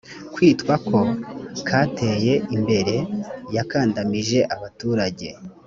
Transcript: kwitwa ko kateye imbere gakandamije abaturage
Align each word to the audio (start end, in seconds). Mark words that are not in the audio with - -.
kwitwa 0.33 0.73
ko 0.87 0.99
kateye 1.67 2.33
imbere 2.55 2.95
gakandamije 3.53 4.39
abaturage 4.55 5.27